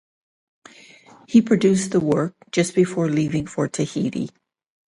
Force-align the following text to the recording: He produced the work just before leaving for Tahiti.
He 1.27 1.43
produced 1.43 1.91
the 1.91 1.99
work 1.99 2.33
just 2.49 2.73
before 2.73 3.07
leaving 3.07 3.45
for 3.45 3.67
Tahiti. 3.67 4.31